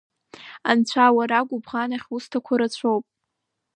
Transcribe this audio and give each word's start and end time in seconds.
Анцәа, 0.69 1.15
уара 1.17 1.47
гәыбӷан 1.47 1.91
ахьусҭақәо 1.97 2.53
рацәоуп. 2.59 3.05